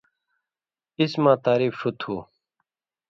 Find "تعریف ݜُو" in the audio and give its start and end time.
1.45-1.89